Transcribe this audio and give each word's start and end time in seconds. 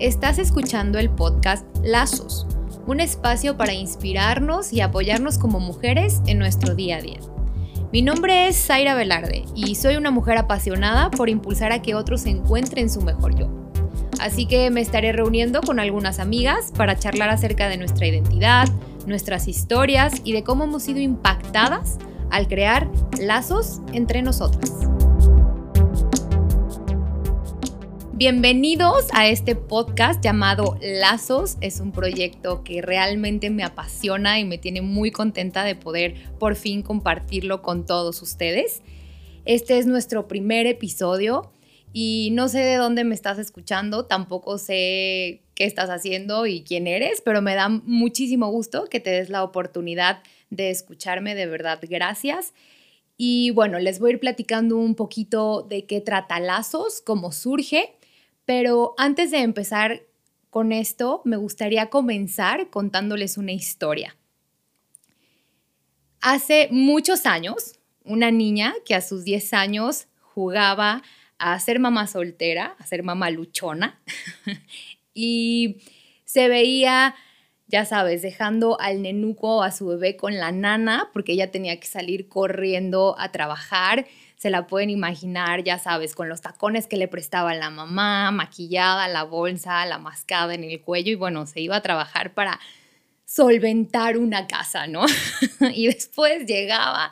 Estás 0.00 0.40
escuchando 0.40 0.98
el 0.98 1.08
podcast 1.08 1.64
Lazos, 1.84 2.48
un 2.84 2.98
espacio 2.98 3.56
para 3.56 3.74
inspirarnos 3.74 4.72
y 4.72 4.80
apoyarnos 4.80 5.38
como 5.38 5.60
mujeres 5.60 6.20
en 6.26 6.40
nuestro 6.40 6.74
día 6.74 6.96
a 6.96 7.00
día. 7.00 7.20
Mi 7.92 8.02
nombre 8.02 8.48
es 8.48 8.56
Zaira 8.56 8.96
Velarde 8.96 9.44
y 9.54 9.76
soy 9.76 9.94
una 9.94 10.10
mujer 10.10 10.36
apasionada 10.36 11.12
por 11.12 11.28
impulsar 11.28 11.70
a 11.70 11.80
que 11.80 11.94
otros 11.94 12.26
encuentren 12.26 12.90
su 12.90 13.02
mejor 13.02 13.38
yo. 13.38 13.48
Así 14.18 14.46
que 14.46 14.68
me 14.70 14.80
estaré 14.80 15.12
reuniendo 15.12 15.60
con 15.60 15.78
algunas 15.78 16.18
amigas 16.18 16.72
para 16.76 16.98
charlar 16.98 17.30
acerca 17.30 17.68
de 17.68 17.76
nuestra 17.76 18.08
identidad, 18.08 18.68
nuestras 19.06 19.46
historias 19.46 20.22
y 20.24 20.32
de 20.32 20.42
cómo 20.42 20.64
hemos 20.64 20.82
sido 20.82 20.98
impactadas 20.98 21.98
al 22.30 22.48
crear 22.48 22.90
lazos 23.20 23.80
entre 23.92 24.22
nosotras. 24.22 24.72
Bienvenidos 28.16 29.08
a 29.12 29.26
este 29.26 29.56
podcast 29.56 30.22
llamado 30.22 30.78
Lazos. 30.80 31.56
Es 31.60 31.80
un 31.80 31.90
proyecto 31.90 32.62
que 32.62 32.80
realmente 32.80 33.50
me 33.50 33.64
apasiona 33.64 34.38
y 34.38 34.44
me 34.44 34.56
tiene 34.56 34.82
muy 34.82 35.10
contenta 35.10 35.64
de 35.64 35.74
poder 35.74 36.14
por 36.38 36.54
fin 36.54 36.82
compartirlo 36.82 37.60
con 37.60 37.86
todos 37.86 38.22
ustedes. 38.22 38.82
Este 39.46 39.78
es 39.78 39.86
nuestro 39.86 40.28
primer 40.28 40.68
episodio 40.68 41.50
y 41.92 42.30
no 42.34 42.46
sé 42.46 42.60
de 42.60 42.76
dónde 42.76 43.02
me 43.02 43.16
estás 43.16 43.40
escuchando, 43.40 44.06
tampoco 44.06 44.58
sé 44.58 45.42
qué 45.56 45.64
estás 45.64 45.90
haciendo 45.90 46.46
y 46.46 46.62
quién 46.62 46.86
eres, 46.86 47.20
pero 47.20 47.42
me 47.42 47.56
da 47.56 47.68
muchísimo 47.68 48.48
gusto 48.48 48.84
que 48.84 49.00
te 49.00 49.10
des 49.10 49.28
la 49.28 49.42
oportunidad 49.42 50.22
de 50.50 50.70
escucharme, 50.70 51.34
de 51.34 51.46
verdad, 51.46 51.80
gracias. 51.82 52.54
Y 53.16 53.50
bueno, 53.50 53.80
les 53.80 53.98
voy 53.98 54.10
a 54.10 54.14
ir 54.14 54.20
platicando 54.20 54.76
un 54.76 54.94
poquito 54.94 55.62
de 55.62 55.84
qué 55.84 56.00
trata 56.00 56.38
Lazos, 56.38 57.00
cómo 57.00 57.32
surge 57.32 57.96
pero 58.44 58.94
antes 58.98 59.30
de 59.30 59.38
empezar 59.38 60.02
con 60.50 60.72
esto, 60.72 61.22
me 61.24 61.36
gustaría 61.36 61.90
comenzar 61.90 62.70
contándoles 62.70 63.38
una 63.38 63.52
historia. 63.52 64.16
Hace 66.20 66.68
muchos 66.70 67.26
años, 67.26 67.78
una 68.04 68.30
niña 68.30 68.74
que 68.86 68.94
a 68.94 69.00
sus 69.00 69.24
10 69.24 69.52
años 69.52 70.06
jugaba 70.20 71.02
a 71.38 71.58
ser 71.58 71.80
mamá 71.80 72.06
soltera, 72.06 72.76
a 72.78 72.86
ser 72.86 73.02
mamá 73.02 73.30
luchona, 73.30 74.00
y 75.14 75.82
se 76.24 76.48
veía, 76.48 77.14
ya 77.66 77.84
sabes, 77.84 78.22
dejando 78.22 78.80
al 78.80 79.02
nenuco, 79.02 79.62
a 79.62 79.72
su 79.72 79.86
bebé 79.86 80.16
con 80.16 80.38
la 80.38 80.52
nana, 80.52 81.10
porque 81.12 81.32
ella 81.32 81.50
tenía 81.50 81.78
que 81.80 81.86
salir 81.86 82.28
corriendo 82.28 83.16
a 83.18 83.32
trabajar 83.32 84.06
se 84.36 84.50
la 84.50 84.66
pueden 84.66 84.90
imaginar, 84.90 85.64
ya 85.64 85.78
sabes, 85.78 86.14
con 86.14 86.28
los 86.28 86.40
tacones 86.40 86.86
que 86.86 86.96
le 86.96 87.08
prestaba 87.08 87.54
la 87.54 87.70
mamá, 87.70 88.30
maquillada, 88.30 89.08
la 89.08 89.22
bolsa, 89.22 89.86
la 89.86 89.98
mascada 89.98 90.54
en 90.54 90.64
el 90.64 90.80
cuello 90.80 91.12
y 91.12 91.14
bueno, 91.14 91.46
se 91.46 91.60
iba 91.60 91.76
a 91.76 91.82
trabajar 91.82 92.34
para 92.34 92.60
solventar 93.26 94.18
una 94.18 94.46
casa, 94.46 94.86
¿no? 94.86 95.06
y 95.74 95.86
después 95.86 96.46
llegaba 96.46 97.10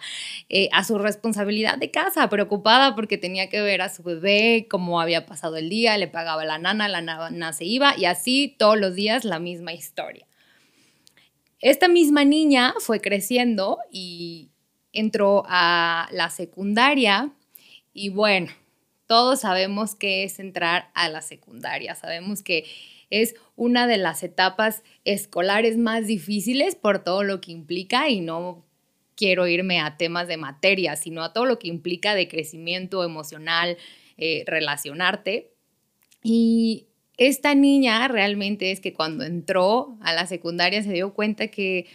eh, 0.49 0.69
a 0.73 0.85
su 0.85 0.99
responsabilidad 0.99 1.79
de 1.79 1.91
casa, 1.91 2.29
preocupada 2.29 2.95
porque 2.95 3.19
tenía 3.19 3.49
que 3.49 3.61
ver 3.63 3.81
a 3.81 3.89
su 3.89 4.03
bebé, 4.03 4.67
cómo 4.71 5.01
había 5.01 5.27
pasado 5.27 5.57
el 5.57 5.69
día, 5.69 5.97
le 5.97 6.09
pagaba 6.09 6.45
la 6.45 6.59
nana, 6.59 6.87
la 6.89 7.01
nana 7.01 7.53
se 7.53 7.65
iba 7.65 7.97
y 7.97 8.05
así 8.05 8.55
todos 8.59 8.79
los 8.79 8.95
días 8.95 9.25
la 9.25 9.39
misma 9.39 9.73
historia. 9.73 10.27
Esta 11.61 11.89
misma 11.89 12.25
niña 12.25 12.75
fue 12.79 13.01
creciendo 13.01 13.79
y 13.91 14.52
entró 14.93 15.45
a 15.49 16.09
la 16.13 16.31
secundaria 16.31 17.33
y 17.93 18.09
bueno, 18.09 18.49
todos 19.07 19.41
sabemos 19.41 19.95
que 19.95 20.25
es 20.25 20.39
entrar 20.39 20.91
a 20.95 21.09
la 21.09 21.21
secundaria, 21.21 21.95
sabemos 21.95 22.43
que 22.43 22.65
es 23.11 23.35
una 23.57 23.87
de 23.87 23.99
las 23.99 24.23
etapas 24.23 24.83
escolares 25.05 25.77
más 25.77 26.07
difíciles 26.07 26.77
por 26.77 27.05
todo 27.05 27.23
lo 27.23 27.41
que 27.41 27.53
implica 27.53 28.09
y 28.09 28.21
no 28.21 28.65
quiero 29.15 29.47
irme 29.47 29.81
a 29.81 29.99
temas 29.99 30.29
de 30.29 30.39
materia, 30.39 30.97
sino 30.97 31.23
a 31.23 31.33
todo 31.33 31.45
lo 31.45 31.59
que 31.59 31.69
implica 31.69 32.15
de 32.15 32.29
crecimiento 32.29 33.05
emocional, 33.05 33.77
eh, 34.17 34.45
relacionarte. 34.47 35.53
Y 36.23 36.87
esta 37.19 37.55
niña 37.55 38.09
realmente 38.09 38.73
es 38.73 38.81
que 38.81 38.95
cuando 38.95 39.25
entró 39.25 39.99
a 40.01 40.15
la 40.15 40.27
secundaria 40.27 40.83
se 40.83 40.93
dio 40.93 41.13
cuenta 41.13 41.49
que 41.49 41.87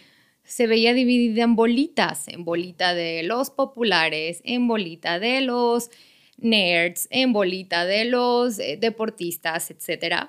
se 0.48 0.66
veía 0.66 0.94
dividida 0.94 1.44
en 1.44 1.56
bolitas, 1.56 2.26
en 2.26 2.44
bolita 2.44 2.94
de 2.94 3.22
los 3.22 3.50
populares, 3.50 4.40
en 4.44 4.66
bolita 4.66 5.18
de 5.18 5.42
los 5.42 5.90
nerds, 6.38 7.06
en 7.10 7.34
bolita 7.34 7.84
de 7.84 8.06
los 8.06 8.58
eh, 8.58 8.78
deportistas, 8.80 9.70
etc. 9.70 10.28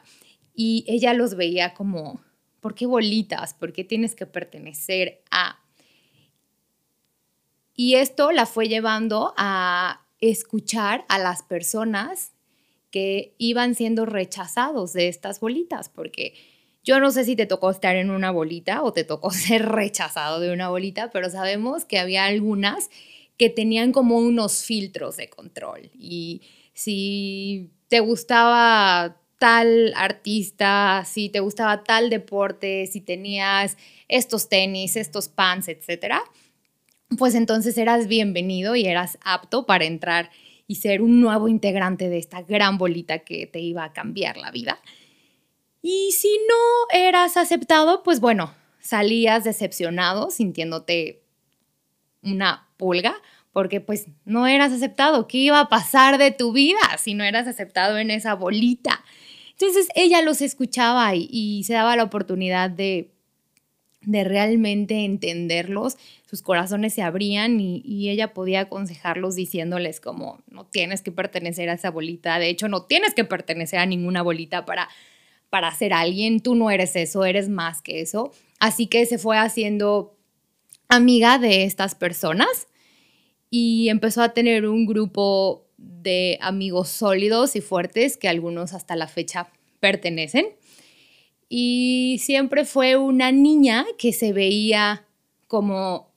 Y 0.53 0.83
ella 0.89 1.13
los 1.13 1.35
veía 1.35 1.73
como, 1.73 2.21
¿por 2.59 2.75
qué 2.75 2.85
bolitas? 2.85 3.53
¿Por 3.53 3.71
qué 3.71 3.85
tienes 3.85 4.13
que 4.13 4.25
pertenecer 4.25 5.23
a? 5.31 5.63
Y 7.73 7.95
esto 7.95 8.33
la 8.33 8.45
fue 8.45 8.67
llevando 8.67 9.33
a 9.37 10.05
escuchar 10.19 11.05
a 11.07 11.17
las 11.17 11.43
personas 11.43 12.33
que 12.91 13.35
iban 13.37 13.73
siendo 13.73 14.05
rechazados 14.05 14.91
de 14.91 15.07
estas 15.07 15.39
bolitas, 15.39 15.87
porque 15.87 16.33
yo 16.83 16.99
no 16.99 17.11
sé 17.11 17.25
si 17.25 17.35
te 17.35 17.45
tocó 17.45 17.69
estar 17.69 17.95
en 17.95 18.09
una 18.09 18.31
bolita 18.31 18.83
o 18.83 18.93
te 18.93 19.03
tocó 19.03 19.31
ser 19.31 19.65
rechazado 19.67 20.39
de 20.39 20.51
una 20.51 20.69
bolita, 20.69 21.09
pero 21.11 21.29
sabemos 21.29 21.85
que 21.85 21.99
había 21.99 22.25
algunas 22.25 22.89
que 23.37 23.49
tenían 23.49 23.91
como 23.91 24.17
unos 24.17 24.63
filtros 24.63 25.17
de 25.17 25.29
control. 25.29 25.89
Y 25.93 26.41
si 26.73 27.71
te 27.87 28.01
gustaba 28.01 29.17
tal 29.37 29.93
artista, 29.95 31.03
si 31.05 31.29
te 31.29 31.39
gustaba 31.39 31.83
tal 31.83 32.09
deporte, 32.09 32.85
si 32.87 32.99
tenías 32.99 33.77
estos 34.09 34.49
tenis, 34.49 34.97
estos 34.97 35.29
pants, 35.29 35.69
etcétera, 35.69 36.21
pues 37.17 37.33
entonces 37.35 37.77
eras 37.77 38.07
bienvenido 38.07 38.75
y 38.75 38.85
eras 38.85 39.17
apto 39.23 39.65
para 39.65 39.85
entrar 39.85 40.29
y 40.67 40.75
ser 40.75 41.01
un 41.01 41.21
nuevo 41.21 41.47
integrante 41.47 42.09
de 42.09 42.19
esta 42.19 42.41
gran 42.43 42.77
bolita 42.77 43.19
que 43.19 43.47
te 43.47 43.59
iba 43.59 43.85
a 43.85 43.93
cambiar 43.93 44.37
la 44.37 44.51
vida. 44.51 44.79
Y 45.81 46.11
si 46.11 46.39
no 46.47 46.99
eras 46.99 47.37
aceptado, 47.37 48.03
pues 48.03 48.19
bueno, 48.19 48.53
salías 48.79 49.43
decepcionado, 49.43 50.29
sintiéndote 50.29 51.23
una 52.21 52.67
pulga, 52.77 53.15
porque 53.53 53.81
pues 53.81 54.07
no 54.25 54.47
eras 54.47 54.71
aceptado. 54.71 55.27
¿Qué 55.27 55.37
iba 55.37 55.59
a 55.59 55.69
pasar 55.69 56.17
de 56.17 56.31
tu 56.31 56.51
vida 56.51 56.79
si 56.97 57.13
no 57.13 57.23
eras 57.23 57.47
aceptado 57.47 57.97
en 57.97 58.11
esa 58.11 58.35
bolita? 58.35 59.03
Entonces 59.51 59.89
ella 59.95 60.21
los 60.21 60.41
escuchaba 60.41 61.15
y, 61.15 61.63
se 61.65 61.73
daba 61.73 61.95
la 61.95 62.03
oportunidad 62.03 62.69
de, 62.69 63.11
de, 64.01 64.23
realmente 64.23 65.03
entenderlos. 65.03 65.97
Sus 66.25 66.41
corazones 66.41 66.93
se 66.93 67.01
abrían 67.01 67.59
y, 67.59 67.81
y 67.83 68.09
ella 68.09 68.33
podía 68.33 68.61
aconsejarlos 68.61 69.35
diciéndoles 69.35 69.99
como, 69.99 70.41
no 70.49 70.65
tienes 70.65 71.01
que 71.01 71.11
pertenecer 71.11 71.69
a 71.69 71.73
esa 71.73 71.91
bolita. 71.91 72.39
De 72.39 72.47
hecho, 72.47 72.69
no 72.69 72.83
tienes 72.83 73.13
que 73.13 73.25
pertenecer 73.25 73.79
a 73.79 73.85
ninguna 73.85 74.21
bolita 74.21 74.65
para 74.65 74.87
para 75.49 75.73
ser 75.73 75.93
alguien, 75.93 76.41
tú 76.41 76.55
no 76.55 76.69
eres 76.71 76.95
eso, 76.95 77.25
eres 77.25 77.49
más 77.49 77.81
que 77.81 78.01
eso. 78.01 78.31
Así 78.59 78.87
que 78.87 79.05
se 79.05 79.17
fue 79.17 79.37
haciendo 79.37 80.17
amiga 80.87 81.37
de 81.37 81.63
estas 81.63 81.95
personas 81.95 82.67
y 83.49 83.89
empezó 83.89 84.21
a 84.21 84.33
tener 84.33 84.67
un 84.67 84.85
grupo 84.85 85.65
de 85.77 86.37
amigos 86.41 86.89
sólidos 86.89 87.55
y 87.55 87.61
fuertes 87.61 88.17
que 88.17 88.27
algunos 88.27 88.73
hasta 88.73 88.95
la 88.95 89.07
fecha 89.07 89.51
pertenecen. 89.79 90.47
Y 91.47 92.17
siempre 92.21 92.65
fue 92.65 92.95
una 92.95 93.31
niña 93.31 93.85
que 93.97 94.13
se 94.13 94.33
veía 94.33 95.05
como 95.47 96.11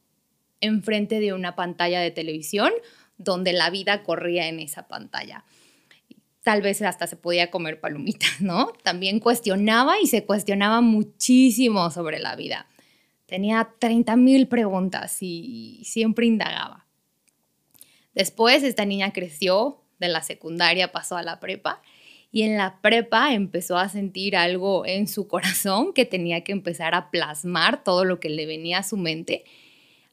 enfrente 0.60 1.20
de 1.20 1.32
una 1.32 1.56
pantalla 1.56 2.00
de 2.00 2.10
televisión 2.10 2.70
donde 3.16 3.52
la 3.52 3.70
vida 3.70 4.02
corría 4.02 4.48
en 4.48 4.60
esa 4.60 4.88
pantalla 4.88 5.44
tal 6.42 6.62
vez 6.62 6.82
hasta 6.82 7.06
se 7.06 7.16
podía 7.16 7.50
comer 7.50 7.80
palomitas, 7.80 8.40
¿no? 8.40 8.72
También 8.82 9.20
cuestionaba 9.20 10.00
y 10.00 10.06
se 10.06 10.24
cuestionaba 10.24 10.80
muchísimo 10.80 11.90
sobre 11.90 12.18
la 12.18 12.36
vida. 12.36 12.66
Tenía 13.26 13.72
30 13.78 14.16
mil 14.16 14.48
preguntas 14.48 15.18
y 15.20 15.82
siempre 15.84 16.26
indagaba. 16.26 16.86
Después 18.14 18.62
esta 18.62 18.84
niña 18.84 19.12
creció, 19.12 19.82
de 20.02 20.08
la 20.08 20.22
secundaria 20.22 20.92
pasó 20.92 21.16
a 21.16 21.22
la 21.22 21.40
prepa 21.40 21.80
y 22.30 22.42
en 22.42 22.58
la 22.58 22.80
prepa 22.82 23.32
empezó 23.32 23.78
a 23.78 23.88
sentir 23.88 24.36
algo 24.36 24.84
en 24.84 25.06
su 25.06 25.28
corazón 25.28 25.92
que 25.94 26.04
tenía 26.04 26.42
que 26.42 26.52
empezar 26.52 26.94
a 26.94 27.10
plasmar 27.10 27.84
todo 27.84 28.04
lo 28.04 28.20
que 28.20 28.28
le 28.28 28.44
venía 28.44 28.78
a 28.78 28.82
su 28.82 28.96
mente 28.96 29.44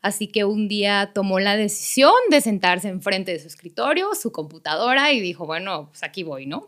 Así 0.02 0.28
que 0.28 0.46
un 0.46 0.68
día 0.68 1.12
tomó 1.14 1.40
la 1.40 1.58
decisión 1.58 2.14
de 2.30 2.42
sentarse 2.42 2.88
enfrente 2.88 3.34
de 3.34 3.40
su 3.40 3.48
escritorio, 3.48 4.16
su 4.16 4.32
computadora 4.32 5.12
y 5.12 5.20
dijo, 5.20 5.46
bueno, 5.46 5.88
pues 5.90 6.04
aquí 6.04 6.24
voy, 6.24 6.46
¿no? 6.46 6.68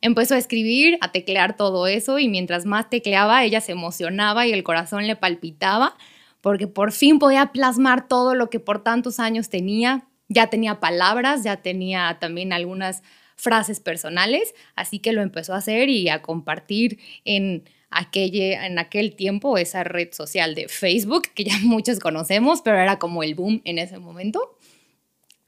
Empezó 0.00 0.34
a 0.34 0.38
escribir, 0.38 0.96
a 1.00 1.10
teclear 1.10 1.56
todo 1.56 1.88
eso 1.88 2.20
y 2.20 2.28
mientras 2.28 2.66
más 2.66 2.88
tecleaba, 2.88 3.44
ella 3.44 3.60
se 3.60 3.72
emocionaba 3.72 4.46
y 4.46 4.52
el 4.52 4.62
corazón 4.62 5.06
le 5.08 5.16
palpitaba 5.16 5.96
porque 6.40 6.68
por 6.68 6.92
fin 6.92 7.18
podía 7.18 7.46
plasmar 7.46 8.06
todo 8.06 8.34
lo 8.34 8.48
que 8.48 8.60
por 8.60 8.84
tantos 8.84 9.18
años 9.18 9.48
tenía. 9.48 10.04
Ya 10.28 10.48
tenía 10.48 10.78
palabras, 10.78 11.42
ya 11.42 11.56
tenía 11.62 12.18
también 12.20 12.52
algunas 12.52 13.02
frases 13.34 13.80
personales, 13.80 14.54
así 14.74 14.98
que 14.98 15.12
lo 15.12 15.22
empezó 15.22 15.54
a 15.54 15.58
hacer 15.58 15.88
y 15.88 16.08
a 16.08 16.22
compartir 16.22 16.98
en, 17.24 17.64
aquella, 17.90 18.66
en 18.66 18.78
aquel 18.78 19.14
tiempo 19.14 19.58
esa 19.58 19.84
red 19.84 20.12
social 20.12 20.54
de 20.54 20.68
Facebook, 20.68 21.28
que 21.34 21.44
ya 21.44 21.58
muchos 21.62 21.98
conocemos, 21.98 22.62
pero 22.62 22.78
era 22.78 22.98
como 22.98 23.22
el 23.22 23.34
boom 23.34 23.62
en 23.64 23.78
ese 23.78 23.98
momento. 23.98 24.56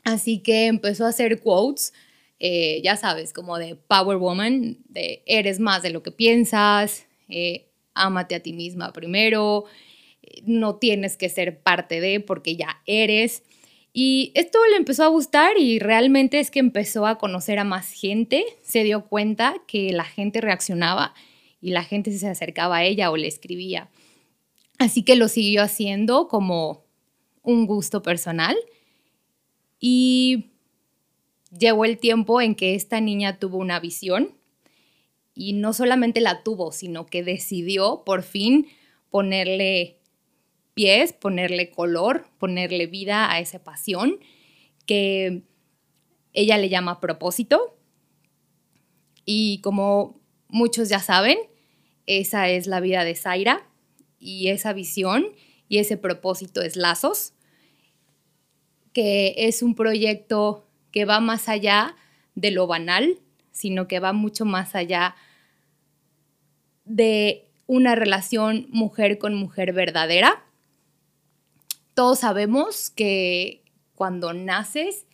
Así 0.04 0.38
que 0.38 0.66
empezó 0.66 1.04
a 1.06 1.10
hacer 1.10 1.40
quotes, 1.40 1.92
eh, 2.38 2.80
ya 2.82 2.96
sabes, 2.96 3.32
como 3.32 3.58
de 3.58 3.76
Power 3.76 4.16
Woman, 4.16 4.78
de 4.88 5.22
eres 5.26 5.60
más 5.60 5.82
de 5.82 5.90
lo 5.90 6.02
que 6.02 6.10
piensas, 6.10 7.06
eh, 7.28 7.66
ámate 7.94 8.34
a 8.34 8.40
ti 8.40 8.54
misma 8.54 8.92
primero, 8.92 9.66
no 10.44 10.76
tienes 10.76 11.16
que 11.16 11.28
ser 11.28 11.60
parte 11.60 12.00
de 12.00 12.20
porque 12.20 12.56
ya 12.56 12.80
eres. 12.86 13.42
Y 13.92 14.32
esto 14.34 14.58
le 14.70 14.76
empezó 14.76 15.04
a 15.04 15.08
gustar 15.08 15.58
y 15.58 15.80
realmente 15.80 16.38
es 16.38 16.50
que 16.50 16.60
empezó 16.60 17.06
a 17.06 17.18
conocer 17.18 17.58
a 17.58 17.64
más 17.64 17.92
gente, 17.92 18.44
se 18.62 18.84
dio 18.84 19.04
cuenta 19.06 19.56
que 19.66 19.92
la 19.92 20.04
gente 20.04 20.40
reaccionaba 20.40 21.12
y 21.60 21.70
la 21.70 21.84
gente 21.84 22.16
se 22.16 22.28
acercaba 22.28 22.78
a 22.78 22.84
ella 22.84 23.10
o 23.10 23.16
le 23.16 23.26
escribía. 23.26 23.90
Así 24.78 25.02
que 25.02 25.16
lo 25.16 25.28
siguió 25.28 25.62
haciendo 25.62 26.28
como 26.28 26.84
un 27.42 27.66
gusto 27.66 28.02
personal 28.02 28.56
y 29.78 30.52
llegó 31.56 31.84
el 31.84 31.98
tiempo 31.98 32.40
en 32.40 32.54
que 32.54 32.74
esta 32.74 33.00
niña 33.00 33.38
tuvo 33.38 33.58
una 33.58 33.80
visión 33.80 34.34
y 35.34 35.54
no 35.54 35.72
solamente 35.72 36.20
la 36.20 36.42
tuvo, 36.42 36.72
sino 36.72 37.06
que 37.06 37.22
decidió 37.22 38.02
por 38.04 38.22
fin 38.22 38.68
ponerle 39.10 39.98
pies, 40.74 41.12
ponerle 41.12 41.70
color, 41.70 42.26
ponerle 42.38 42.86
vida 42.86 43.30
a 43.30 43.40
esa 43.40 43.62
pasión 43.62 44.18
que 44.86 45.42
ella 46.32 46.58
le 46.58 46.68
llama 46.68 47.00
propósito. 47.00 47.76
Y 49.24 49.60
como 49.60 50.20
muchos 50.48 50.88
ya 50.88 51.00
saben, 51.00 51.38
esa 52.18 52.48
es 52.48 52.66
la 52.66 52.80
vida 52.80 53.04
de 53.04 53.14
Zaira 53.14 53.62
y 54.18 54.48
esa 54.48 54.72
visión 54.72 55.26
y 55.68 55.78
ese 55.78 55.96
propósito 55.96 56.60
es 56.60 56.74
Lazos, 56.74 57.34
que 58.92 59.34
es 59.36 59.62
un 59.62 59.76
proyecto 59.76 60.66
que 60.90 61.04
va 61.04 61.20
más 61.20 61.48
allá 61.48 61.94
de 62.34 62.50
lo 62.50 62.66
banal, 62.66 63.20
sino 63.52 63.86
que 63.86 64.00
va 64.00 64.12
mucho 64.12 64.44
más 64.44 64.74
allá 64.74 65.14
de 66.84 67.48
una 67.68 67.94
relación 67.94 68.66
mujer 68.70 69.18
con 69.18 69.36
mujer 69.36 69.72
verdadera. 69.72 70.44
Todos 71.94 72.18
sabemos 72.18 72.90
que 72.90 73.62
cuando 73.94 74.32
naces 74.32 75.06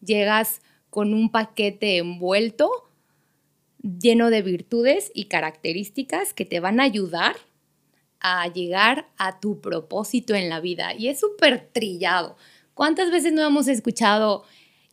llegas 0.00 0.62
con 0.88 1.12
un 1.12 1.30
paquete 1.30 1.98
envuelto 1.98 2.87
lleno 3.82 4.30
de 4.30 4.42
virtudes 4.42 5.10
y 5.14 5.24
características 5.24 6.32
que 6.34 6.44
te 6.44 6.60
van 6.60 6.80
a 6.80 6.84
ayudar 6.84 7.36
a 8.20 8.48
llegar 8.48 9.08
a 9.16 9.38
tu 9.40 9.60
propósito 9.60 10.34
en 10.34 10.48
la 10.48 10.60
vida. 10.60 10.94
Y 10.94 11.08
es 11.08 11.20
súper 11.20 11.68
trillado. 11.72 12.36
¿Cuántas 12.74 13.10
veces 13.10 13.32
no 13.32 13.46
hemos 13.46 13.68
escuchado 13.68 14.44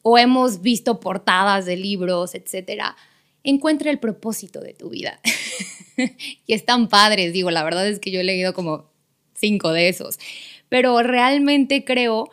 o 0.03 0.17
hemos 0.17 0.61
visto 0.61 0.99
portadas 0.99 1.65
de 1.65 1.77
libros, 1.77 2.35
etcétera? 2.35 2.95
Encuentra 3.43 3.89
el 3.89 3.99
propósito 3.99 4.61
de 4.61 4.73
tu 4.73 4.89
vida. 4.89 5.19
y 6.45 6.53
están 6.53 6.87
padres, 6.87 7.33
digo, 7.33 7.49
la 7.49 7.63
verdad 7.63 7.87
es 7.87 7.99
que 7.99 8.11
yo 8.11 8.19
he 8.19 8.23
leído 8.23 8.53
como 8.53 8.91
cinco 9.33 9.71
de 9.71 9.89
esos 9.89 10.19
pero 10.69 11.01
realmente 11.03 11.83
creo 11.83 12.29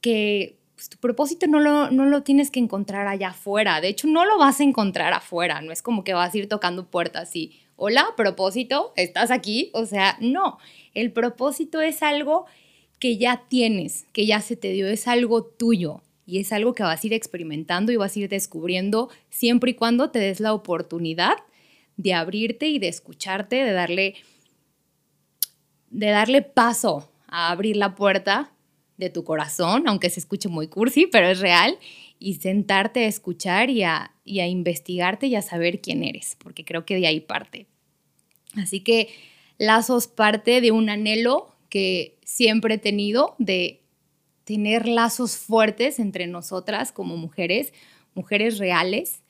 que 0.00 0.55
pues, 0.76 0.90
tu 0.90 0.98
propósito 0.98 1.46
no 1.46 1.58
lo, 1.58 1.90
no 1.90 2.04
lo 2.04 2.22
tienes 2.22 2.50
que 2.50 2.60
encontrar 2.60 3.08
allá 3.08 3.30
afuera. 3.30 3.80
De 3.80 3.88
hecho, 3.88 4.06
no 4.06 4.26
lo 4.26 4.38
vas 4.38 4.60
a 4.60 4.62
encontrar 4.62 5.14
afuera. 5.14 5.62
No 5.62 5.72
es 5.72 5.80
como 5.80 6.04
que 6.04 6.12
vas 6.12 6.34
a 6.34 6.38
ir 6.38 6.48
tocando 6.48 6.86
puertas 6.86 7.34
y, 7.34 7.58
hola, 7.76 8.06
propósito, 8.14 8.92
¿estás 8.94 9.30
aquí? 9.30 9.70
O 9.72 9.86
sea, 9.86 10.18
no. 10.20 10.58
El 10.92 11.12
propósito 11.12 11.80
es 11.80 12.02
algo 12.02 12.44
que 12.98 13.16
ya 13.16 13.44
tienes, 13.48 14.06
que 14.12 14.26
ya 14.26 14.42
se 14.42 14.54
te 14.54 14.70
dio, 14.70 14.86
es 14.86 15.08
algo 15.08 15.44
tuyo 15.44 16.02
y 16.26 16.40
es 16.40 16.52
algo 16.52 16.74
que 16.74 16.82
vas 16.82 17.02
a 17.02 17.06
ir 17.06 17.14
experimentando 17.14 17.90
y 17.90 17.96
vas 17.96 18.14
a 18.14 18.20
ir 18.20 18.28
descubriendo 18.28 19.08
siempre 19.30 19.70
y 19.70 19.74
cuando 19.74 20.10
te 20.10 20.18
des 20.18 20.40
la 20.40 20.52
oportunidad 20.52 21.36
de 21.96 22.12
abrirte 22.12 22.68
y 22.68 22.78
de 22.78 22.88
escucharte, 22.88 23.56
de 23.56 23.72
darle 23.72 24.14
de 25.88 26.10
darle 26.10 26.42
paso 26.42 27.08
a 27.28 27.50
abrir 27.50 27.76
la 27.76 27.94
puerta 27.94 28.50
de 28.96 29.10
tu 29.10 29.24
corazón, 29.24 29.84
aunque 29.86 30.10
se 30.10 30.20
escuche 30.20 30.48
muy 30.48 30.68
cursi, 30.68 31.06
pero 31.06 31.28
es 31.28 31.40
real, 31.40 31.78
y 32.18 32.34
sentarte 32.34 33.04
a 33.04 33.08
escuchar 33.08 33.70
y 33.70 33.82
a, 33.82 34.12
investigarte 34.24 35.26
y 35.26 35.36
a 35.36 35.42
saber 35.42 35.80
quién 35.80 36.02
eres, 36.02 36.36
porque 36.38 36.64
creo 36.64 36.84
que 36.86 36.96
de 36.96 37.06
ahí 37.06 37.20
parte. 37.20 37.66
Así 38.54 38.80
que 38.80 39.08
lazos 39.58 40.06
parte 40.06 40.60
de 40.60 40.72
un 40.72 40.88
anhelo 40.88 41.54
que 41.68 42.18
siempre 42.24 42.74
he 42.74 42.78
tenido 42.78 43.34
de 43.38 43.82
tener 44.44 44.86
lazos 44.86 45.36
fuertes 45.36 45.98
entre 45.98 46.26
nosotras 46.26 46.92
como 46.92 47.16
mujeres, 47.16 47.72
mujeres 48.14 48.58
reales, 48.58 49.22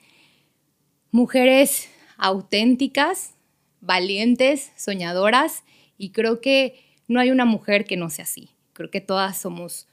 mujeres 1.11 1.89
auténticas, 2.19 3.35
valientes, 3.81 4.73
soñadoras, 4.77 5.65
y 5.99 6.11
creo 6.11 6.41
que 6.41 6.79
no 7.09 7.21
hay 7.21 7.31
una 7.31 7.45
mujer 7.45 7.85
que 7.85 7.97
no 7.97 8.11
sea 8.11 8.25
así. 8.25 8.51
Creo 8.77 8.91
que 8.91 9.01
todas 9.01 9.39
somos 9.39 9.89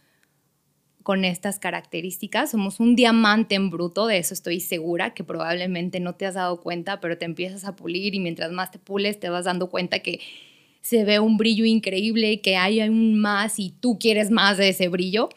con 1.03 1.23
estas 1.23 1.57
características. 1.57 2.51
Somos 2.51 2.81
un 2.81 2.95
diamante 2.95 3.55
en 3.55 3.69
bruto, 3.69 4.07
de 4.07 4.17
eso 4.17 4.33
estoy 4.33 4.59
segura, 4.59 5.13
que 5.13 5.23
probablemente 5.23 6.01
no 6.01 6.15
te 6.15 6.25
has 6.25 6.33
dado 6.33 6.59
cuenta, 6.61 6.99
pero 6.99 7.17
te 7.17 7.25
empiezas 7.25 7.63
a 7.63 7.75
pulir 7.77 8.13
y 8.13 8.19
mientras 8.19 8.51
más 8.51 8.71
te 8.71 8.79
pules 8.79 9.19
te 9.19 9.29
vas 9.29 9.45
dando 9.45 9.69
cuenta 9.69 9.99
que 9.99 10.19
se 10.81 11.05
ve 11.05 11.19
un 11.19 11.37
brillo 11.37 11.63
increíble, 11.63 12.41
que 12.41 12.57
hay 12.57 12.81
un 12.81 13.17
más 13.17 13.57
y 13.57 13.71
tú 13.71 13.97
quieres 13.97 14.29
más 14.31 14.57
de 14.57 14.69
ese 14.69 14.89
brillo. 14.89 15.29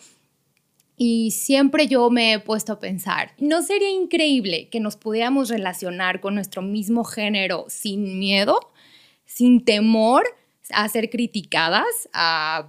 Y 0.96 1.30
siempre 1.30 1.86
yo 1.86 2.10
me 2.10 2.32
he 2.32 2.38
puesto 2.40 2.72
a 2.72 2.80
pensar, 2.80 3.32
¿no 3.38 3.62
sería 3.62 3.90
increíble 3.90 4.68
que 4.70 4.80
nos 4.80 4.96
pudiéramos 4.96 5.50
relacionar 5.50 6.20
con 6.20 6.34
nuestro 6.34 6.62
mismo 6.62 7.04
género 7.04 7.66
sin 7.68 8.18
miedo, 8.18 8.58
sin 9.24 9.64
temor? 9.64 10.24
a 10.70 10.88
ser 10.88 11.10
criticadas, 11.10 12.08
a, 12.12 12.68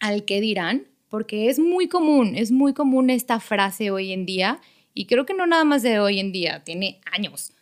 al 0.00 0.24
que 0.24 0.40
dirán, 0.40 0.88
porque 1.08 1.48
es 1.48 1.58
muy 1.58 1.88
común, 1.88 2.34
es 2.36 2.50
muy 2.50 2.74
común 2.74 3.10
esta 3.10 3.38
frase 3.40 3.90
hoy 3.90 4.12
en 4.12 4.26
día, 4.26 4.60
y 4.94 5.06
creo 5.06 5.26
que 5.26 5.34
no 5.34 5.46
nada 5.46 5.64
más 5.64 5.82
de 5.82 6.00
hoy 6.00 6.18
en 6.18 6.32
día, 6.32 6.64
tiene 6.64 7.00
años. 7.12 7.52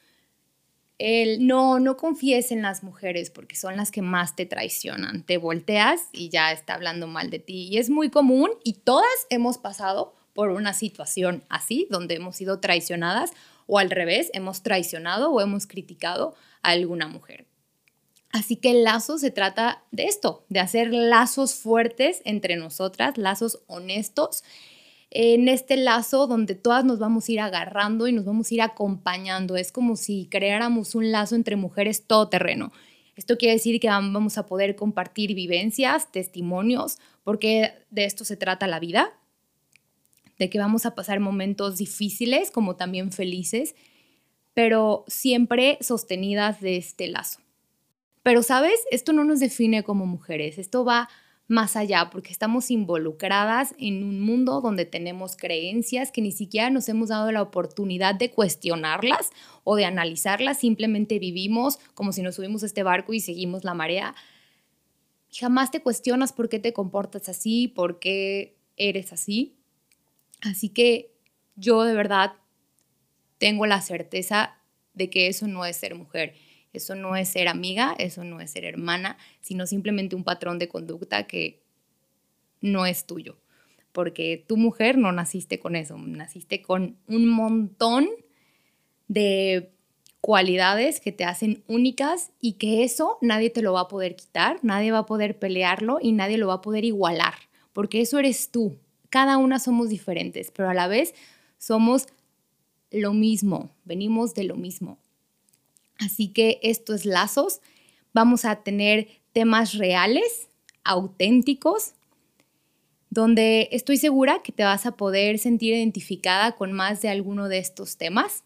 El 0.99 1.47
no, 1.47 1.79
no 1.79 1.97
confíes 1.97 2.51
en 2.51 2.63
las 2.63 2.83
mujeres 2.83 3.31
porque 3.31 3.55
son 3.55 3.77
las 3.77 3.93
que 3.93 4.03
más 4.03 4.35
te 4.35 4.47
traicionan. 4.47 5.23
Te 5.23 5.37
volteas 5.37 6.09
y 6.13 6.29
ya 6.29 6.51
está 6.51 6.75
hablando 6.75 7.07
mal 7.07 7.31
de 7.31 7.39
ti. 7.39 7.69
Y 7.71 7.79
es 7.79 7.89
muy 7.89 8.11
común 8.11 8.51
y 8.65 8.73
todas 8.73 9.07
hemos 9.31 9.59
pasado 9.59 10.17
por 10.35 10.49
una 10.51 10.73
situación 10.73 11.45
así, 11.49 11.87
donde 11.89 12.17
hemos 12.17 12.37
sido 12.37 12.59
traicionadas 12.59 13.31
o 13.67 13.79
al 13.79 13.91
revés, 13.91 14.31
hemos 14.35 14.63
traicionado 14.63 15.31
o 15.31 15.41
hemos 15.41 15.69
criticado 15.69 16.35
a 16.63 16.71
alguna 16.71 17.07
mujer. 17.07 17.47
Así 18.31 18.57
que 18.57 18.73
el 18.73 18.85
lazo 18.85 19.19
se 19.19 19.31
trata 19.31 19.85
de 19.91 20.05
esto, 20.05 20.45
de 20.49 20.61
hacer 20.61 20.93
lazos 20.93 21.55
fuertes 21.55 22.21
entre 22.25 22.57
nosotras, 22.57 23.17
lazos 23.17 23.61
honestos, 23.67 24.45
en 25.11 25.49
este 25.49 25.79
lazo 25.79 26.27
donde 26.27 26.55
todas 26.55 26.85
nos 26.85 26.99
vamos 26.99 27.29
a 27.29 27.33
ir 27.33 27.41
agarrando 27.41 28.07
y 28.07 28.13
nos 28.13 28.27
vamos 28.27 28.51
a 28.51 28.55
ir 28.55 28.63
acompañando. 28.63 29.57
Es 29.57 29.73
como 29.73 29.97
si 29.97 30.27
creáramos 30.27 30.95
un 30.95 31.11
lazo 31.11 31.35
entre 31.35 31.57
mujeres 31.57 32.05
todoterreno. 32.07 32.73
Esto 33.17 33.39
quiere 33.39 33.55
decir 33.55 33.81
que 33.81 33.89
vamos 33.89 34.39
a 34.39 34.47
poder 34.47 34.77
compartir 34.77 35.35
vivencias, 35.35 36.13
testimonios, 36.13 36.99
porque 37.25 37.73
de 37.91 38.05
esto 38.05 38.25
se 38.25 38.37
trata 38.37 38.67
la 38.67 38.79
vida, 38.79 39.13
de 40.39 40.49
que 40.51 40.59
vamos 40.59 40.87
a 40.87 40.95
pasar 40.95 41.19
momentos 41.19 41.79
difíciles 41.79 42.51
como 42.51 42.77
también 42.77 43.11
felices, 43.11 43.75
pero 44.55 45.05
siempre 45.09 45.79
sostenidas 45.81 46.61
de 46.61 46.77
este 46.77 47.09
lazo. 47.09 47.41
Pero, 48.23 48.43
¿sabes? 48.43 48.81
Esto 48.91 49.13
no 49.13 49.25
nos 49.25 49.41
define 49.41 49.83
como 49.83 50.07
mujeres, 50.07 50.59
esto 50.59 50.85
va 50.85 51.09
más 51.49 51.77
allá 51.77 52.11
porque 52.11 52.31
estamos 52.31 52.71
involucradas 52.71 53.75
en 53.79 54.05
un 54.05 54.21
mundo 54.21 54.61
donde 54.61 54.85
tenemos 54.85 55.35
creencias 55.35 56.13
que 56.13 56.21
ni 56.21 56.31
siquiera 56.31 56.69
nos 56.69 56.91
hemos 56.91 57.09
dado 57.09 57.33
la 57.33 57.41
oportunidad 57.41 58.15
de 58.15 58.31
cuestionarlas 58.31 59.31
o 59.65 59.75
de 59.75 59.87
analizarlas, 59.87 60.61
simplemente 60.61 61.19
vivimos 61.19 61.79
como 61.95 62.13
si 62.13 62.21
nos 62.21 62.35
subimos 62.35 62.63
a 62.63 62.67
este 62.67 62.83
barco 62.83 63.15
y 63.15 63.21
seguimos 63.21 63.65
la 63.65 63.73
marea. 63.73 64.15
Jamás 65.33 65.71
te 65.71 65.81
cuestionas 65.81 66.35
por 66.35 66.51
qué 66.51 66.59
te 66.59 66.75
comportas 66.75 67.31
así, 67.31 67.67
por 67.69 67.99
qué 67.99 68.59
eres 68.77 69.13
así. 69.15 69.57
Así 70.43 70.69
que 70.69 71.15
yo 71.57 71.83
de 71.85 71.95
verdad 71.95 72.35
tengo 73.39 73.65
la 73.65 73.81
certeza 73.81 74.59
de 74.93 75.09
que 75.09 75.29
eso 75.29 75.47
no 75.47 75.65
es 75.65 75.77
ser 75.77 75.95
mujer 75.95 76.35
eso 76.73 76.95
no 76.95 77.17
es 77.17 77.29
ser 77.29 77.49
amiga, 77.49 77.95
eso 77.99 78.25
no 78.25 78.41
es 78.41 78.51
ser 78.51 78.65
hermana, 78.65 79.17
sino 79.41 79.67
simplemente 79.67 80.17
un 80.17 80.25
patrón 80.25 80.59
de 80.59 80.69
conducta 80.69 81.27
que 81.27 81.63
no 82.61 82.87
es 82.87 83.05
tuyo. 83.05 83.37
Porque 83.93 84.45
tu 84.47 84.57
mujer 84.57 84.99
no 84.99 85.13
naciste 85.13 85.59
con 85.59 85.75
eso, 85.77 85.97
naciste 85.99 86.63
con 86.63 86.97
un 87.07 87.29
montón 87.29 88.09
de 89.09 89.73
cualidades 90.21 91.01
que 91.01 91.13
te 91.13 91.25
hacen 91.25 91.63
únicas 91.69 92.33
y 92.41 92.55
que 92.55 92.85
eso 92.85 93.19
nadie 93.23 93.51
te 93.51 93.63
lo 93.63 93.73
va 93.73 93.83
a 93.83 93.89
poder 93.89 94.17
quitar, 94.17 94.59
nadie 94.63 94.93
va 94.93 94.99
a 94.99 95.07
poder 95.07 95.39
pelearlo 95.39 95.99
y 96.01 96.13
nadie 96.13 96.39
lo 96.39 96.49
va 96.49 96.55
a 96.55 96.61
poder 96.61 96.85
igualar, 96.85 97.35
porque 97.73 98.01
eso 98.01 98.19
eres 98.19 98.51
tú. 98.51 98.79
Cada 99.11 99.39
una 99.39 99.59
somos 99.59 99.89
diferentes, 99.89 100.51
pero 100.51 100.69
a 100.69 100.75
la 100.75 100.87
vez 100.87 101.15
somos 101.57 102.09
lo 102.91 103.15
mismo, 103.15 103.71
venimos 103.85 104.35
de 104.35 104.45
lo 104.45 104.57
mismo. 104.57 104.99
Así 105.99 106.29
que 106.29 106.61
estos 106.63 107.05
lazos 107.05 107.61
vamos 108.13 108.45
a 108.45 108.63
tener 108.63 109.09
temas 109.33 109.75
reales, 109.75 110.49
auténticos, 110.85 111.95
donde 113.11 113.69
estoy 113.73 113.97
segura 113.97 114.43
que 114.43 114.53
te 114.53 114.65
vas 114.65 114.87
a 114.87 114.97
poder 114.97 115.39
sentir 115.39 115.75
identificada 115.75 116.53
con 116.53 116.73
más 116.73 117.01
de 117.01 117.09
alguno 117.09 117.49
de 117.49 117.59
estos 117.59 117.97
temas, 117.97 118.45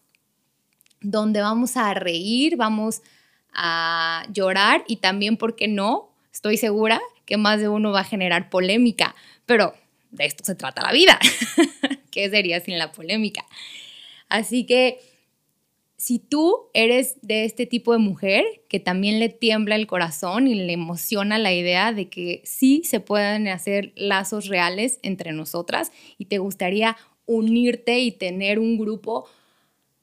donde 1.01 1.41
vamos 1.41 1.77
a 1.77 1.93
reír, 1.93 2.55
vamos 2.55 3.01
a 3.53 4.25
llorar 4.31 4.83
y 4.87 4.97
también, 4.97 5.37
¿por 5.37 5.55
qué 5.55 5.67
no? 5.67 6.09
Estoy 6.31 6.57
segura 6.57 7.01
que 7.25 7.37
más 7.37 7.59
de 7.59 7.67
uno 7.67 7.91
va 7.91 8.01
a 8.01 8.05
generar 8.05 8.49
polémica, 8.49 9.15
pero 9.45 9.73
de 10.11 10.25
esto 10.25 10.43
se 10.43 10.55
trata 10.55 10.81
la 10.81 10.91
vida. 10.91 11.19
¿Qué 12.11 12.29
sería 12.29 12.59
sin 12.59 12.77
la 12.77 12.91
polémica? 12.91 13.45
Así 14.29 14.65
que 14.65 14.99
si 16.03 16.19
tú 16.19 16.69
eres 16.73 17.15
de 17.21 17.45
este 17.45 17.65
tipo 17.65 17.93
de 17.93 17.97
mujer 17.97 18.43
que 18.67 18.81
también 18.81 19.21
le 19.21 19.29
tiembla 19.29 19.77
el 19.77 19.87
corazón 19.87 20.49
y 20.49 20.53
le 20.53 20.73
emociona 20.73 21.37
la 21.37 21.53
idea 21.53 21.93
de 21.93 22.09
que 22.09 22.41
sí 22.43 22.81
se 22.83 22.99
pueden 22.99 23.47
hacer 23.47 23.93
lazos 23.95 24.47
reales 24.47 24.99
entre 25.01 25.31
nosotras 25.31 25.93
y 26.17 26.25
te 26.25 26.39
gustaría 26.39 26.97
unirte 27.25 27.99
y 27.99 28.11
tener 28.11 28.59
un 28.59 28.77
grupo 28.77 29.29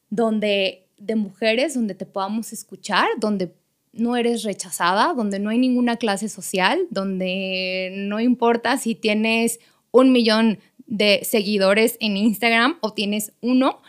donde 0.08 0.86
de 0.96 1.16
mujeres 1.16 1.74
donde 1.74 1.94
te 1.94 2.06
podamos 2.06 2.54
escuchar, 2.54 3.06
donde 3.18 3.52
no 3.92 4.16
eres 4.16 4.42
rechazada, 4.42 5.12
donde 5.12 5.38
no 5.38 5.50
hay 5.50 5.58
ninguna 5.58 5.96
clase 5.96 6.30
social, 6.30 6.78
donde 6.88 7.92
no 7.94 8.20
importa 8.20 8.78
si 8.78 8.94
tienes 8.94 9.60
un 9.90 10.12
millón 10.12 10.60
de 10.86 11.20
seguidores 11.24 11.98
en 12.00 12.16
Instagram 12.16 12.78
o 12.80 12.94
tienes 12.94 13.34
uno, 13.42 13.82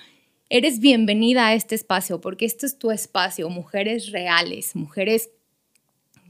eres 0.51 0.81
bienvenida 0.81 1.47
a 1.47 1.53
este 1.53 1.75
espacio 1.75 2.19
porque 2.19 2.43
este 2.43 2.65
es 2.65 2.77
tu 2.77 2.91
espacio, 2.91 3.49
mujeres 3.49 4.11
reales, 4.11 4.75
mujeres 4.75 5.29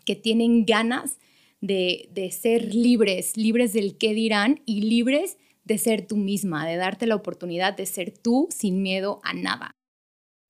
que 0.05 0.15
tienen 0.15 0.63
ganas 0.63 1.17
de, 1.59 2.07
ser 2.31 2.75
libres, 2.75 3.35
libres 3.35 3.73
del 3.73 3.97
qué 3.97 4.13
dirán 4.13 4.61
y 4.67 4.81
libres 4.83 5.39
de 5.63 5.79
ser 5.79 6.05
tú 6.05 6.17
misma, 6.17 6.67
de 6.67 6.75
darte 6.75 7.07
la 7.07 7.15
oportunidad 7.15 7.75
de 7.75 7.87
ser 7.87 8.15
tú 8.15 8.47
sin 8.51 8.83
miedo 8.83 9.21
a 9.23 9.33
nada. 9.33 9.71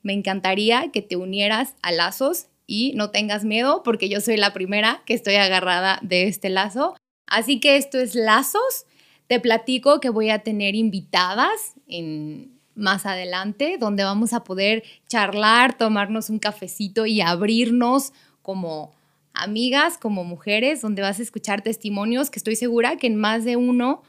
Me 0.02 0.12
encantaría 0.12 0.92
que 0.92 1.02
te 1.02 1.16
unieras 1.16 1.76
a 1.82 1.94
lazos 1.94 2.48
y 2.68 2.92
no 2.96 3.10
tengas 3.12 3.46
miedo 3.46 3.84
porque 3.84 4.10
yo 4.10 4.20
soy 4.20 4.36
la 4.36 4.52
primera 4.52 5.02
que 5.06 5.14
estoy 5.14 5.36
agarrada 5.36 5.98
de 6.02 6.28
este 6.28 6.50
lazo. 6.50 6.98
Así 7.26 7.62
que 7.62 7.78
esto 7.78 8.00
es 8.00 8.16
lazos. 8.16 8.86
Te 9.28 9.40
platico 9.40 10.02
que 10.02 10.10
voy 10.10 10.30
a 10.30 10.40
tener 10.40 10.76
invitadas 10.76 11.76
en, 11.88 12.61
más 12.82 13.06
adelante, 13.06 13.78
donde 13.80 14.04
vamos 14.04 14.34
a 14.34 14.44
poder 14.44 14.84
charlar, 15.08 15.78
tomarnos 15.78 16.30
un 16.30 16.40
cafecito 16.40 17.06
y 17.06 17.22
abrirnos 17.22 18.12
como 18.42 18.92
amigas, 19.34 19.98
como 19.98 20.24
mujeres, 20.24 20.82
donde 20.82 21.02
vas 21.02 21.20
a 21.20 21.24
escuchar 21.24 21.62
testimonios 21.62 22.30
que 22.30 22.40
estoy 22.40 22.56
segura 22.56 22.98
que 22.98 23.08
en 23.08 23.16
más 23.16 23.46
de 23.46 23.56
uno 23.56 24.04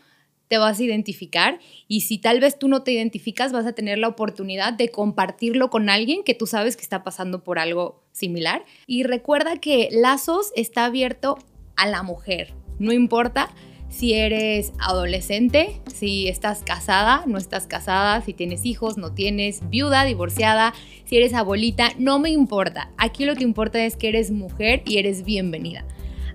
te 0.48 0.58
vas 0.58 0.80
a 0.80 0.82
identificar 0.82 1.60
y 1.88 2.00
si 2.02 2.18
tal 2.18 2.40
vez 2.40 2.58
tú 2.58 2.68
no 2.68 2.82
te 2.82 2.92
identificas, 2.92 3.52
vas 3.52 3.64
a 3.64 3.72
tener 3.72 3.98
la 3.98 4.08
oportunidad 4.08 4.72
de 4.72 4.90
compartirlo 4.90 5.70
con 5.70 5.88
alguien 5.88 6.24
que 6.24 6.34
tú 6.34 6.46
sabes 6.46 6.76
que 6.76 6.82
está 6.82 7.02
pasando 7.02 7.42
por 7.42 7.58
algo 7.58 8.02
similar. 8.12 8.64
Y 8.86 9.04
recuerda 9.04 9.56
que 9.56 9.88
Lazos 9.92 10.52
está 10.54 10.84
abierto 10.84 11.38
a 11.76 11.86
la 11.86 12.02
mujer, 12.02 12.52
no 12.78 12.92
importa 12.92 13.48
si 13.92 14.14
eres 14.14 14.72
adolescente, 14.78 15.80
si 15.94 16.26
estás 16.26 16.62
casada, 16.64 17.24
no 17.26 17.36
estás 17.36 17.66
casada, 17.66 18.22
si 18.22 18.32
tienes 18.32 18.64
hijos, 18.64 18.96
no 18.96 19.12
tienes, 19.12 19.60
viuda, 19.68 20.04
divorciada, 20.04 20.72
si 21.04 21.18
eres 21.18 21.34
abuelita, 21.34 21.90
no 21.98 22.18
me 22.18 22.30
importa. 22.30 22.90
Aquí 22.96 23.26
lo 23.26 23.36
que 23.36 23.44
importa 23.44 23.84
es 23.84 23.96
que 23.96 24.08
eres 24.08 24.30
mujer 24.30 24.82
y 24.86 24.96
eres 24.96 25.24
bienvenida. 25.24 25.84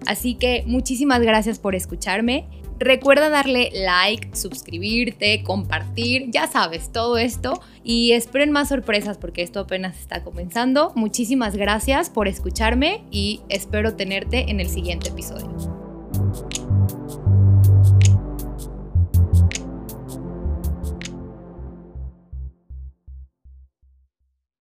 Así 0.05 0.35
que 0.35 0.63
muchísimas 0.67 1.21
gracias 1.21 1.57
por 1.57 1.73
escucharme. 1.73 2.45
Recuerda 2.79 3.29
darle 3.29 3.71
like, 3.73 4.35
suscribirte, 4.35 5.41
compartir, 5.41 6.29
ya 6.29 6.45
sabes, 6.45 6.91
todo 6.91 7.17
esto. 7.17 7.59
Y 7.83 8.11
esperen 8.11 8.51
más 8.51 8.69
sorpresas 8.69 9.17
porque 9.17 9.41
esto 9.41 9.61
apenas 9.61 9.99
está 9.99 10.23
comenzando. 10.23 10.91
Muchísimas 10.95 11.55
gracias 11.55 12.11
por 12.11 12.27
escucharme 12.27 13.03
y 13.09 13.41
espero 13.49 13.95
tenerte 13.95 14.51
en 14.51 14.59
el 14.59 14.69
siguiente 14.69 15.09
episodio. 15.09 15.76